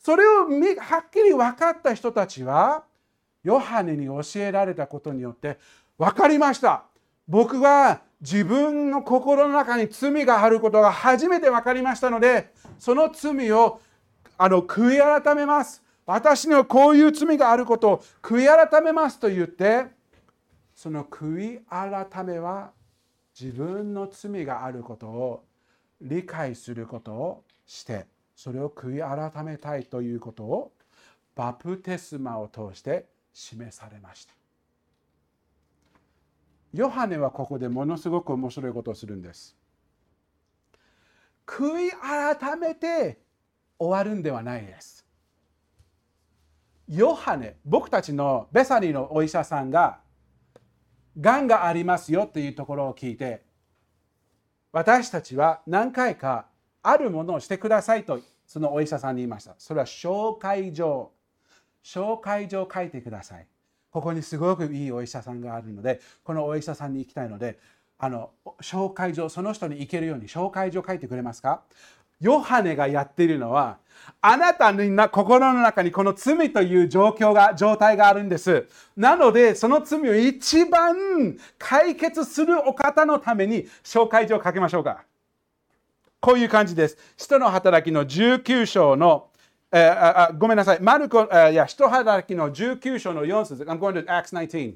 [0.00, 0.48] それを
[0.80, 2.82] はっきり分かった人たちは
[3.44, 5.56] ヨハネに教えられたことによって
[5.96, 6.82] 分かりました。
[7.28, 13.80] 僕は自分の心の中に罪があることが初めて分かりましたのでその罪を
[14.38, 15.82] あの悔い改めます。
[16.06, 19.86] 私にはこういう罪があることを悔い改めますと言って
[20.74, 22.70] その悔い改めは
[23.38, 25.44] 自分の罪があることを
[26.00, 30.72] 理解することをしてそれを悔い改めたいということを
[31.34, 34.45] バプテスマを通して示されました。
[36.72, 39.56] ヨハネはここでものすごく面白いことをするんです。
[41.46, 43.18] 悔い改めて
[43.78, 45.06] 終わるんではないです。
[46.88, 50.00] ヨハネ、僕たちのベサニーのお医者さんが、
[51.20, 53.44] がんがありますよというところを聞いて、
[54.72, 56.46] 私たちは何回か
[56.82, 59.54] あるものをしてくださいとそのお医者さんに言いました。
[59.58, 61.12] それは紹介状。
[61.82, 63.46] 紹介状を書いてください。
[63.96, 67.58] ここにすごくいいお医者さんがあるのでこのお医者さんに行きたいので
[67.98, 68.28] あの
[68.60, 71.62] 紹介状その人に行けるように紹介状書いてくれますか？
[72.20, 73.78] ヨハネがやっているのは
[74.20, 78.66] あなたの心の中にこの罪という状況が状態があるんです。
[78.98, 85.04] なのでその罪を一番解決するお方のために紹介状を書きましょうか。
[86.20, 86.98] こういう感じです。
[87.16, 89.28] 使徒の働きの19章の
[89.72, 90.80] えー、ごめんなさい。
[90.80, 93.64] マルコ、いや、人働きの19章の4節。
[93.64, 94.74] I'm going to Acts 19.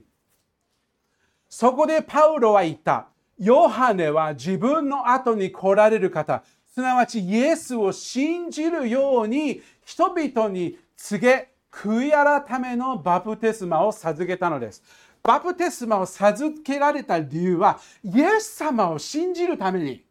[1.49, 3.09] そこでパウロは言った。
[3.39, 14.83] ヨハネは自分の後に来られる方、すなわちイエスを信じるように人々に告げ、悔い改めのバプテスマを授けたのです。
[15.23, 20.05] バプテスマを授けられた理由は、イエス様を信じるために、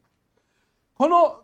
[0.95, 1.41] この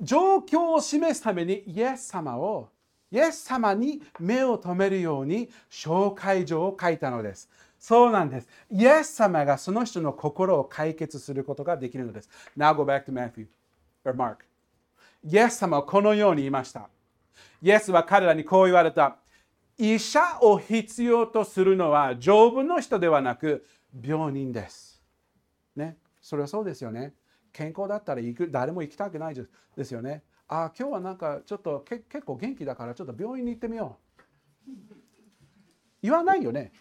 [0.00, 2.68] 状況を示すためにイエス様を
[3.10, 7.48] イエス様に目を留めるように紹介状を書いたのです。
[7.78, 8.48] そうなんです。
[8.70, 12.28] イエス様がその人の心を解決することができるのです。
[12.56, 13.46] Now go back to Matthew
[14.04, 14.38] or Mark.
[15.24, 16.88] イエス様はこのように言いました。
[17.62, 19.18] イエスは彼らにこう言われた。
[19.78, 23.66] 医者を必要とするのは丈夫の人ではなく
[24.02, 25.02] 病人です。
[25.76, 25.98] ね。
[26.22, 27.14] それはそうですよね。
[27.52, 30.22] 健康だったら行く誰も行きたくないですよね。
[30.48, 33.96] あ今日はなんかちょっとけ結構元気だからちょっと病院に行ってみよ
[34.68, 34.70] う。
[36.02, 36.72] 言わないよね。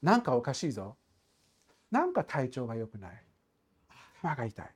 [0.00, 0.96] なんかおかしいぞ。
[1.90, 3.10] なんか体調が良くない。
[4.22, 4.66] 頭が痛い。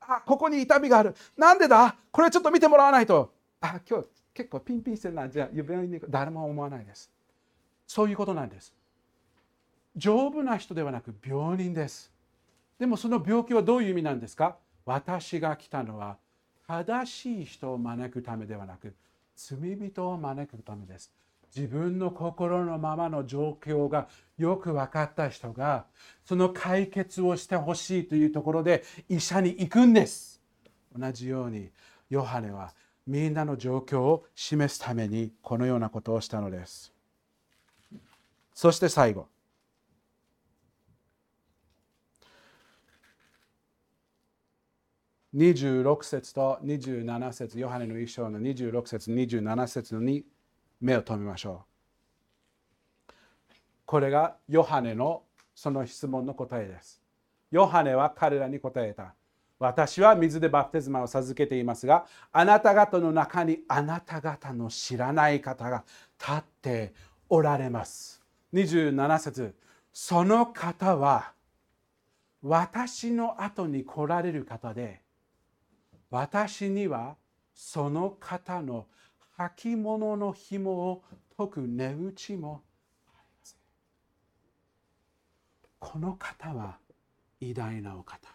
[0.00, 1.14] あここに痛みがある。
[1.36, 1.96] なんでだ？
[2.10, 3.32] これちょっと見てもらわないと。
[3.60, 5.28] あ今日結構ピンピンしてるな。
[5.28, 7.10] じゃあ病院に行く誰も思わないです。
[7.86, 8.74] そういうことなんです。
[9.96, 12.12] 丈夫な人ではなく病人です。
[12.78, 14.56] でもその病気はどういう意味なんですか？
[14.84, 16.18] 私が来たのは
[16.68, 18.94] 正しい人を招くためではなく
[19.36, 21.12] 罪人を招くためです。
[21.54, 25.86] 自分の心のままの状況がよく分かった人が
[26.24, 30.42] その解決をしてほしいというところで医者に行くんです。
[30.98, 31.70] 同じように
[32.10, 32.74] ヨハネは
[33.06, 36.92] みんなの状況を示すためにこのようなことをしたのです。
[38.52, 39.28] そして最後。
[45.36, 50.24] 26節と27節ヨハネの一章の26節27節に
[50.80, 51.64] 目を留めましょ
[53.10, 53.12] う。
[53.84, 55.24] これがヨハネの
[55.54, 57.02] その質問の答えです。
[57.50, 59.14] ヨハネは彼らに答えた。
[59.58, 65.84] 私は水でバプテスマを授けていますがあなた方の中にあなた方の知らない方が
[66.18, 66.94] 立って
[67.28, 68.22] おられます。
[68.54, 69.54] 27節
[69.92, 71.32] その方は
[72.42, 75.04] 私の後に来られる方で
[76.10, 77.16] 私には
[77.54, 78.86] その方の
[79.38, 81.04] 履物の紐を
[81.36, 82.62] 解く値打ちも
[83.08, 83.58] ありません。
[85.78, 86.78] この方は
[87.40, 88.28] 偉大なお方。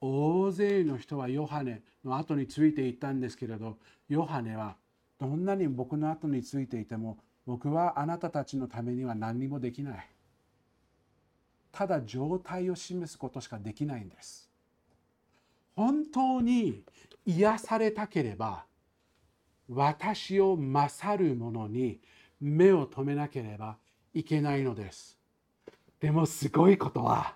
[0.00, 4.76] 大勢の人はヨハネの後についていったんですけれど、ヨハネは
[5.18, 10.10] どんなに僕の後についていても、僕はあなたたちのためには何にもできない。
[11.72, 14.45] ただ状態を示すことしかできないんです。
[15.76, 16.82] 本当に
[17.26, 18.64] 癒されたければ
[19.68, 22.00] 私を勝る者に
[22.40, 23.76] 目を留めなければ
[24.14, 25.18] いけないのです。
[26.00, 27.34] でもすごいことは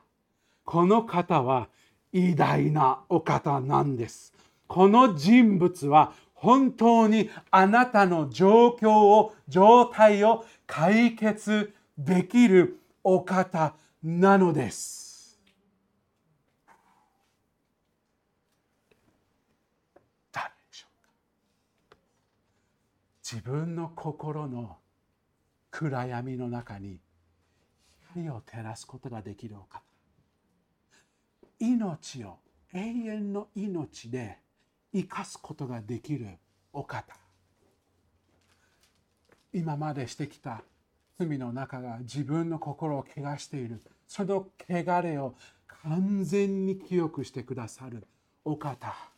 [0.64, 1.68] この方は
[2.12, 4.32] 偉大なお方なんです。
[4.66, 15.09] この人物は本当にあなたの状況を状態を解決できるお方なのです。
[23.32, 24.78] 自分の心の
[25.70, 26.98] 暗闇の中に
[28.12, 29.80] 光を照らすことができるお方
[31.60, 32.38] 命を
[32.72, 34.38] 永遠の命で
[34.92, 36.26] 生かすことができる
[36.72, 37.04] お方。
[39.52, 40.62] 今までしてきた
[41.16, 43.80] 罪の中が自分の心を汚している。
[44.08, 45.36] その汚れを
[45.84, 48.08] 完全に記憶してくださる
[48.44, 49.09] お方。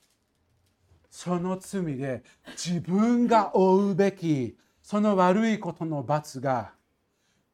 [1.12, 2.22] その罪で
[2.56, 6.72] 自分が負うべきその悪いことの罰が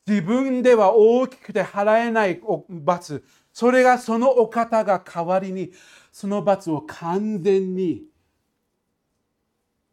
[0.07, 2.41] 自分では大きくて払えない
[2.71, 5.73] 罰それがそのお方が代わりに
[6.13, 8.05] その罰を完全に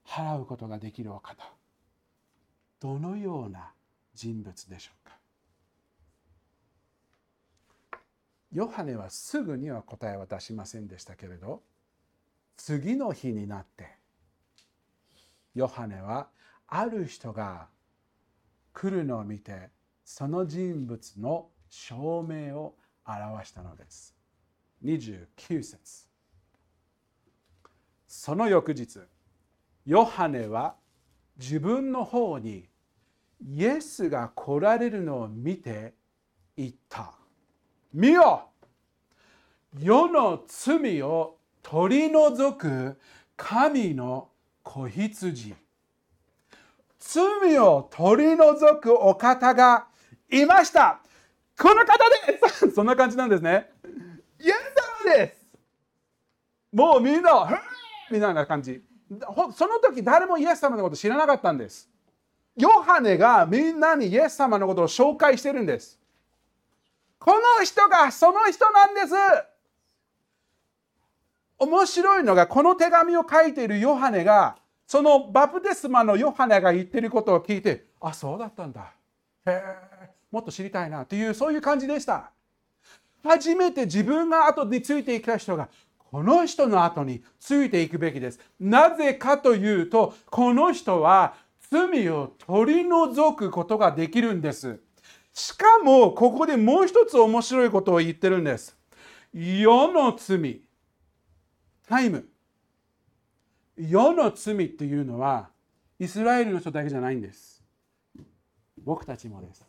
[0.05, 1.51] 払うことができるお方
[2.79, 3.71] どのような
[4.13, 5.17] 人物でしょうか？
[8.53, 11.63] ヨハネはすぐには答えは出しませんでしたけれど
[12.57, 13.97] 次の日になって
[15.53, 16.27] ヨハネは
[16.67, 17.67] ある人が
[18.73, 19.69] 来るのを見て
[20.03, 22.75] その人物の証明を
[23.05, 24.15] 表したのです。
[24.83, 25.27] 29
[25.63, 26.07] 節
[28.07, 28.99] その翌日
[29.85, 30.75] ヨハネは
[31.37, 32.67] 自分の方に
[33.41, 35.93] イエスが来られるのを見て
[36.55, 37.13] 言った。
[37.93, 38.49] 見よ
[39.77, 41.34] 世の罪を
[41.67, 42.95] 取り除く
[43.35, 44.29] 神の
[44.61, 45.55] 子羊。
[46.99, 49.87] 罪を取り除くお方が
[50.31, 50.99] いました。
[51.59, 51.97] この方
[52.27, 52.69] です。
[52.75, 53.71] そんな感じなんですね。
[54.39, 55.47] イエス様です。
[56.71, 57.59] もうみんな
[58.11, 58.83] みたいな感じ。
[59.55, 61.89] その時誰もイエス様のこと知らなかったんです。
[62.55, 65.99] ヨハネがみんなにイエス様のことを紹介してるんです。
[67.17, 69.54] この人がその人なんです
[71.57, 78.93] 面白いのがこの手紙を書いているヨハネがそのバプテスマのヨハネが言ってることを聞いてあそうだったんだ。
[79.45, 82.31] へえもっと知りたいなっていうそういう感じでした。
[83.23, 88.39] 初めて自分が後についていた人がこの人の後についていくべきです。
[88.59, 91.35] なぜかというとこの人は
[91.71, 94.79] 罪を取り除くことができるんです。
[95.33, 98.77] しかもここでもう一つ面白いことを言ってるんです。
[99.33, 100.64] 世の罪。
[101.87, 102.27] タイム。
[103.77, 105.49] 世の罪っていうのは
[105.99, 107.63] イスラエルの人だけじゃないんです。
[108.83, 109.65] 僕たちもです。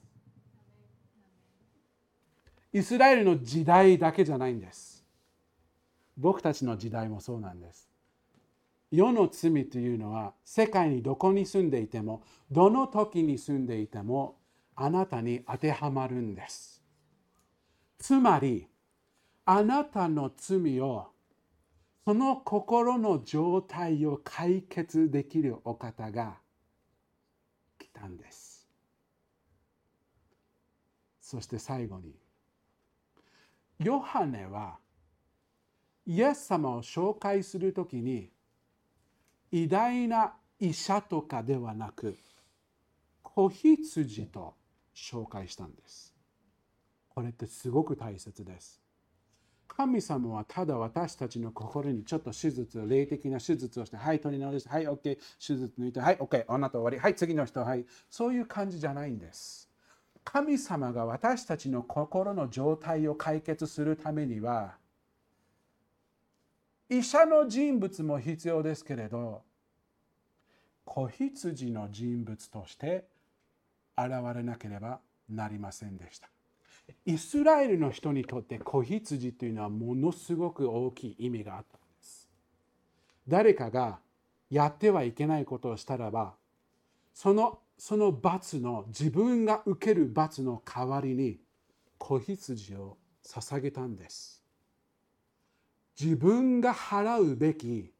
[2.72, 5.04] イスラエルの時代だけじゃないんです。
[6.16, 7.88] 僕たちの時代もそうなんです。
[8.90, 14.36] 世の罪というのは世界にどこに住んでいてもどの時に住んでいても
[14.76, 16.82] あなたに当てはまるんです。
[17.98, 18.68] つまり
[19.44, 21.08] あなたの罪を
[22.06, 26.36] その心の状態を解決できるお方が
[27.80, 28.68] 来たんです
[31.20, 32.14] そして最後に
[33.80, 34.76] ヨハネは
[36.06, 38.30] イエス様を紹介するときに
[39.50, 42.16] 偉大な医者とかではなく
[43.24, 44.54] 子羊と
[44.94, 46.14] 紹介したんです。
[47.08, 48.85] これってすごく大切です。
[49.68, 59.68] 神様はただ私たちの心にちょっと手術、霊的な手術をして、はい、取り直して、はい、OK、手術抜いて、はい、OK、あなた終わり、はい、次の人、はい、そういう感じじゃないんです。
[60.24, 64.76] 神様が私たちの心の状態を解決するためには、
[66.88, 69.42] 医者の人物も必要ですけれど
[70.84, 73.08] 子羊の人物として
[73.98, 76.28] 現れなければなりませんでした
[77.04, 82.28] イスラエルの人にとって子羊というのはものすごく大きい意味があったんです。
[83.28, 83.98] 誰かが
[84.50, 86.34] やってはいけないことをしたらば
[87.12, 91.38] そのその罰の自分が受ける罰の代わりに
[91.98, 94.42] 子羊を捧げたんです。
[96.00, 97.92] 自分が払うべき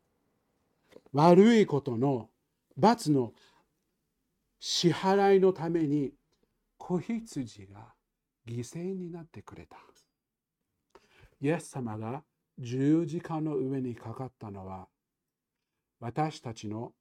[1.12, 2.28] 悪いことの
[2.76, 3.32] 罰の
[4.60, 6.12] 支払いのために
[6.76, 7.95] 子羊が
[8.46, 9.76] 犠牲になってくれた。
[11.40, 12.22] イエス様が
[12.58, 14.88] 十字架の上にかかったのは
[16.00, 16.92] 私たちの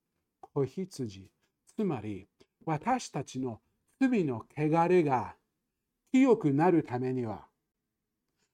[0.42, 1.30] 子羊
[1.76, 2.28] つまり
[2.66, 3.62] 私たちの
[4.00, 5.36] 罪の汚れが
[6.12, 7.46] 清くなるためには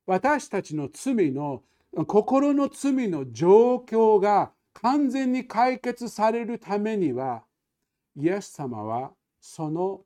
[0.05, 1.63] 私たちの罪の
[2.07, 7.43] 心の罪の状況が完全に解決されるためには
[8.15, 10.01] イエス様はその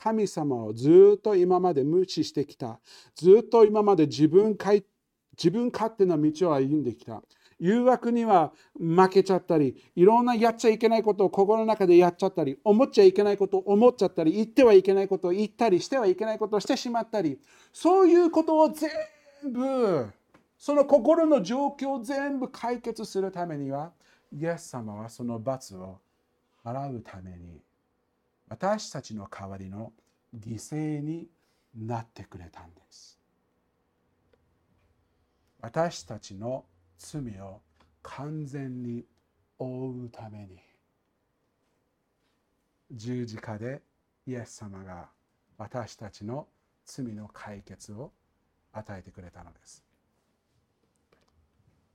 [0.00, 2.80] 神様をずっと今まで無視してきた。
[3.14, 4.56] ずっと今まで自分
[5.36, 7.22] 自分勝手な道を歩んできた。
[7.60, 17.40] 誘惑には負けちゃったりいろんなやっちゃいけないことを心の中でやっちゃったり思っちゃいけないことを思っちゃったり言ってはいけないことを言ったりしてはいけないことをしてしまったり。
[17.72, 18.88] そういうことを全
[19.52, 20.08] 部
[20.58, 23.92] その心の状況を全部解決するためには、
[24.32, 26.00] イエス様はその罰を
[26.64, 27.60] 払うために、
[28.48, 29.92] 私たちの代わりの
[30.34, 31.28] 犠牲に
[31.74, 33.18] なってくれたんです。
[35.60, 36.64] 私たちの
[36.98, 37.60] 罪を
[38.02, 39.04] 完全に
[39.58, 40.60] 覆うために、
[42.90, 43.82] 十字架で
[44.26, 45.08] イエス様が
[45.58, 46.46] 私たちの
[46.84, 48.12] 罪の解決を
[48.72, 49.84] 与えてくれたのです。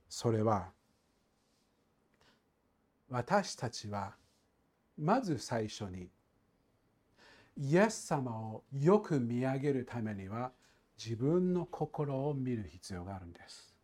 [0.08, 0.68] それは
[3.08, 4.14] 私たちは
[4.96, 6.08] まず最初に
[7.56, 10.52] イエス様をよく見上げるためには
[10.98, 13.74] 自分の心を見る必要があるんです。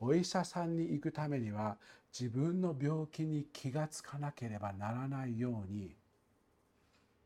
[0.00, 1.76] お医者さんに行くためには
[2.18, 5.94] 自分の病気に気がつかなければならないように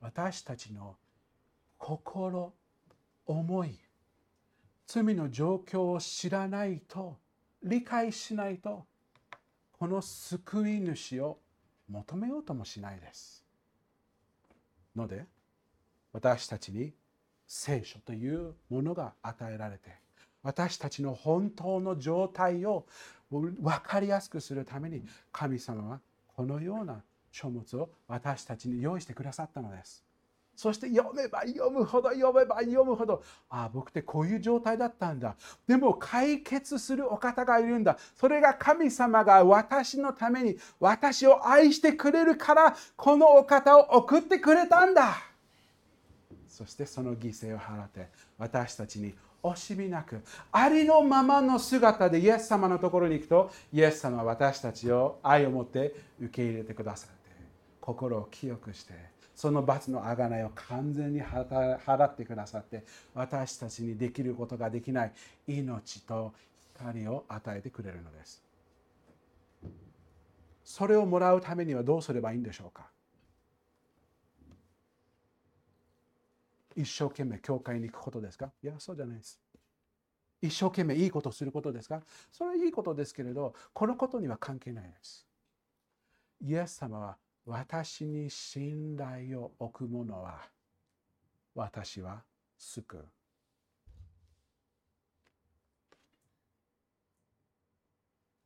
[0.01, 0.97] 私たちの
[1.79, 2.53] 心
[3.27, 3.79] 思い
[4.87, 7.17] 罪の状況を知らないと
[7.63, 8.85] 理解しないと
[9.73, 11.39] この救い主を
[11.89, 13.46] 求めようともしないです。
[14.97, 15.25] ので
[16.13, 16.93] 私たちに
[17.47, 19.91] 聖書というものが与えられて
[20.43, 22.87] 私たちの本当の状態を
[23.31, 30.06] 分かりやすくするために神様はこのような書物を私たちに用意してくださったのです。
[30.57, 33.23] そして読めば読むほど読めば読むほど。
[33.51, 35.37] ああ僕ってこういう状態だったんだ。
[35.69, 37.99] でも解決するお方がいるんだ。
[38.17, 45.19] それが神様が私のために私を愛してくれるからこのお方を送ってくれたんだ。
[46.49, 57.17] そしてその犠牲を払って私たちに惜しみなくありのままの姿でイエス様のところに行くとイエス様は私たちを愛を持って受け入れてくださって
[57.79, 58.95] 心を清くして
[59.37, 62.85] その罰の贖いを完全に払ってくださって
[63.15, 65.13] 私たちにできることができない
[65.47, 66.33] 命と
[66.75, 68.43] 光を与えてくれるのです。
[70.65, 72.89] それをもらうためにはどうすればいいんでしょうか？
[76.75, 78.51] 一生懸命教会に行くことですか？
[78.65, 79.39] いやそうじゃないです。
[80.43, 82.01] 一生懸命いいことをすることですか？
[82.33, 85.27] それはいいことですけれどこのことには関係ないです。
[86.43, 87.17] イエス様は
[87.47, 90.49] 私に信頼を置く者は
[91.55, 92.25] 私は
[92.59, 93.05] 救う。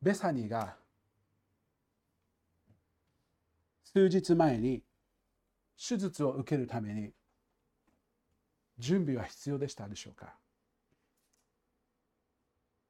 [0.03, 0.77] ベサニーが
[3.85, 4.83] 数日前に
[5.77, 7.11] 手術を受けるために
[8.79, 10.35] 準備は必要でしたでしょうか？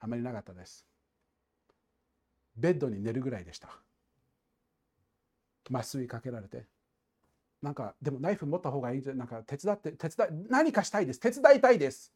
[0.01, 0.85] あまりなかったです。
[2.57, 3.69] ベッドに寝るぐらいでした。
[5.71, 6.67] 麻酔かけられて。
[7.63, 11.21] なんかでもナイフ持った方がいいんじゃなんか手伝って手伝い何かしたいです。
[11.21, 12.13] 手伝いたいです。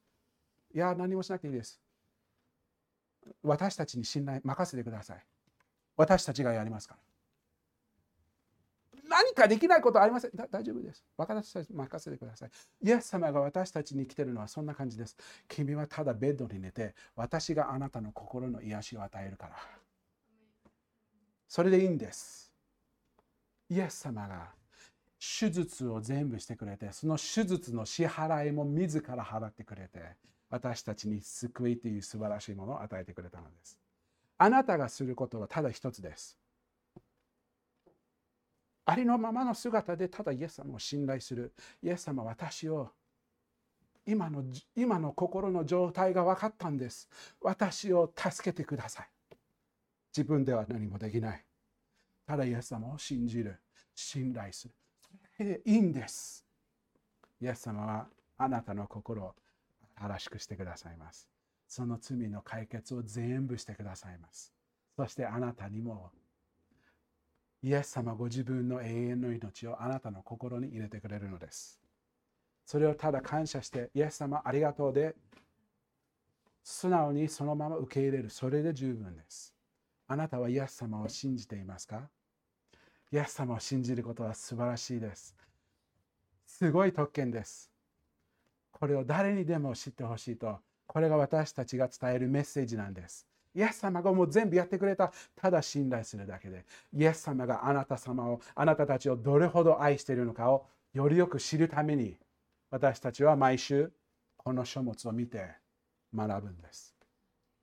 [0.75, 1.81] いや何もしなくていいです。
[3.43, 5.25] 私たちに信頼任せてください。
[5.97, 7.01] 私たちがやりますから。
[9.07, 10.31] 何かできないことありません。
[10.51, 11.05] 大丈夫です。
[11.17, 12.51] 私たち任せてください。
[12.83, 15.17] イエス様が私たちに来てるのはそんな感じです。
[15.47, 19.57] 君はただベッドに寝て私があなたの心の癒しを与えるから。
[21.49, 22.54] それでいいんです。
[23.69, 24.53] イエス様が
[25.19, 30.01] 手術を全部してくれてその手術の支払いも自ら払ってくれて
[30.51, 33.79] 私たちに救いという素晴らしいものを与えてくれたのです。
[34.39, 36.39] あなたがすることはただ一つです。
[38.85, 41.53] ありのままの姿でただイエス様を信頼する。
[41.83, 42.91] イエス様私を
[44.07, 44.45] 今の
[44.77, 47.09] 今の心の状態が分かったんです。
[47.41, 49.09] 私を助けてください。
[50.17, 51.45] 自分では何もできない。
[52.27, 53.61] ただイエス様を信じる
[53.95, 54.75] 信頼する
[55.37, 56.45] それでいいんです
[57.41, 58.07] イエス様は
[58.39, 59.35] あなたの心を
[59.97, 61.29] 新しくしてくださいます
[61.69, 64.53] その罪の解決を全部してくださいます
[64.97, 66.11] そしてあなたにも
[67.65, 71.81] イエス様ご自分の永遠の命をあなたの心に入れてくれるのです。
[72.67, 75.15] それをただ感謝して、イエス様ありがとうで、
[76.63, 78.29] 素直にそのまま受け入れる。
[78.29, 79.54] それで十分です。
[80.07, 82.09] あなたはイエス様を信じていますか？
[83.13, 85.37] イエス様を信じることは素晴らしいです。
[86.47, 87.71] すごい特権です。
[88.73, 93.27] これを誰にでも知ってほしいと、これが私たちが伝えるメッセージなんです。
[93.55, 95.13] イエス様がもう全部やってくれた。
[95.37, 96.65] ただ信頼するだけで。
[96.93, 102.19] イエス様があなた様を、あなたたちをどれほど愛しているのかをよりよく知るために、
[102.71, 103.93] 私たちは毎週
[104.37, 105.53] この書物を見て
[106.13, 106.95] 学ぶんです。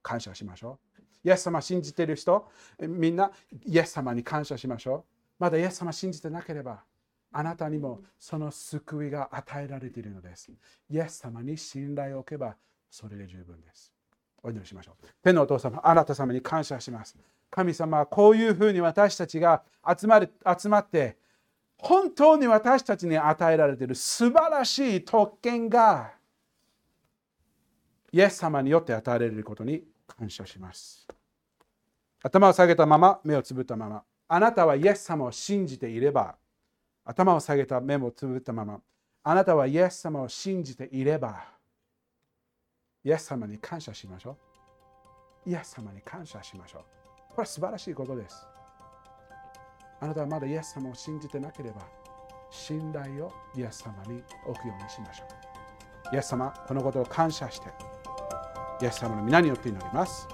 [0.01, 0.90] 感謝しましょう。
[1.23, 2.49] イエス様信じている人、
[2.79, 3.31] みんな
[3.65, 5.11] イエス様に感謝しましょう。
[5.39, 6.83] まだイエス様信じてなければ、
[7.31, 10.51] あなたにもその救いが与えられているのです。
[10.89, 12.55] イエス様に信頼を置けば、
[12.89, 13.93] それで十分です。
[14.43, 15.07] お祈りしましょう。
[15.23, 17.15] 天のお父様、あなた様に感謝します。
[17.49, 19.63] 神様はこういうふうに私たちが
[19.97, 21.17] 集まる集まって、
[21.77, 26.11] 本当に私たちに与えられている素晴らしい特権が、
[28.11, 29.83] イエス様によって与えられることに
[30.17, 31.07] 感謝します。
[32.23, 36.35] 頭を下げたまま、目をつぶったまま、あなたはイエス様を信じていれば、
[37.03, 38.79] 頭を下げた目をつぶったまま、
[39.23, 41.43] あなたはイエス様を信じていれば、
[43.03, 44.37] イエス様に感謝しましょ
[45.45, 45.49] う。
[45.49, 46.81] イエス様に感謝しましょう。
[47.29, 48.47] これは素晴らしいことです。
[49.99, 51.81] あなたはまだイエス様を信じてなければ、
[52.51, 55.25] 信頼をイエス様に置くようにしましょ
[56.11, 56.15] う。
[56.15, 57.69] イエス様、このことを感謝して、
[58.81, 60.27] イエス様の皆によって祈ります。